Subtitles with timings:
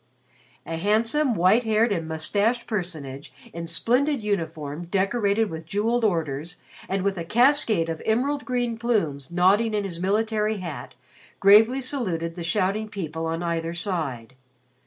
[0.65, 6.57] A handsome white haired and mustached personage in splendid uniform decorated with jeweled orders
[6.89, 10.95] and with a cascade of emerald green plumes nodding in his military hat
[11.39, 14.33] gravely saluted the shouting people on either side.